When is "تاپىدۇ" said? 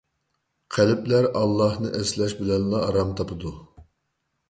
3.23-3.57